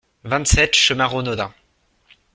[0.29, 1.51] vingt-sept chemin Renaudin